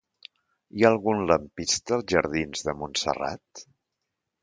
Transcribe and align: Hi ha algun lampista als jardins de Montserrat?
Hi 0.77 0.85
ha 0.87 0.91
algun 0.93 1.21
lampista 1.33 1.97
als 1.99 2.09
jardins 2.17 2.67
de 2.71 2.77
Montserrat? 2.83 3.65